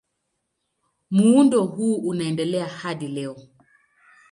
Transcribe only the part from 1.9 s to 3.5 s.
unaendelea hadi leo.